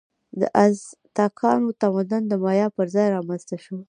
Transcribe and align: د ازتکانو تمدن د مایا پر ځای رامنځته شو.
د 0.39 0.41
ازتکانو 0.65 1.69
تمدن 1.81 2.23
د 2.27 2.33
مایا 2.43 2.67
پر 2.75 2.85
ځای 2.95 3.07
رامنځته 3.15 3.55
شو. 3.63 3.75